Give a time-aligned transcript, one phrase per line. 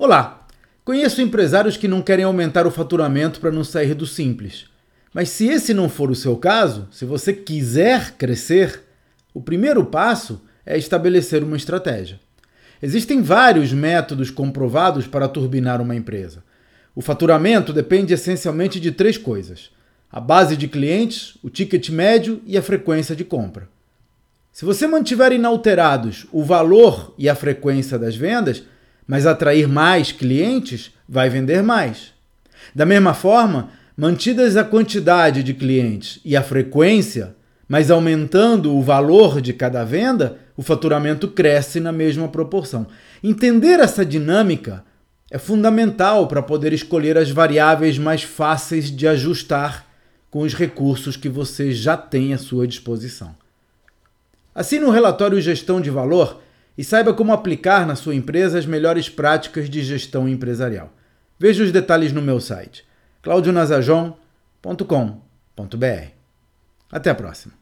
[0.00, 0.46] Olá!
[0.84, 4.66] Conheço empresários que não querem aumentar o faturamento para não sair do simples.
[5.12, 8.84] Mas se esse não for o seu caso, se você quiser crescer,
[9.34, 12.20] o primeiro passo é estabelecer uma estratégia.
[12.80, 16.44] Existem vários métodos comprovados para turbinar uma empresa.
[16.94, 19.72] O faturamento depende essencialmente de três coisas:
[20.12, 23.68] a base de clientes, o ticket médio e a frequência de compra.
[24.52, 28.62] Se você mantiver inalterados o valor e a frequência das vendas,
[29.08, 32.12] mas atrair mais clientes, vai vender mais.
[32.74, 37.34] Da mesma forma, mantidas a quantidade de clientes e a frequência,
[37.66, 42.86] mas aumentando o valor de cada venda, o faturamento cresce na mesma proporção.
[43.24, 44.84] Entender essa dinâmica
[45.30, 49.86] é fundamental para poder escolher as variáveis mais fáceis de ajustar
[50.30, 53.34] com os recursos que você já tem à sua disposição.
[54.54, 56.40] Assine o relatório Gestão de Valor
[56.78, 60.92] e saiba como aplicar na sua empresa as melhores práticas de gestão empresarial.
[61.36, 62.86] Veja os detalhes no meu site
[63.20, 66.06] claudionazajon.com.br.
[66.90, 67.52] Até a próxima!